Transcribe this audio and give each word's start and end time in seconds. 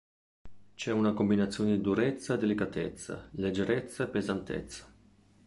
C'è 0.73 0.91
una 0.91 1.13
combinazione 1.13 1.75
di 1.75 1.81
durezza 1.81 2.33
e 2.33 2.37
delicatezza, 2.39 3.27
leggerezza 3.33 4.05
e 4.05 4.07
pesantezza. 4.07 4.91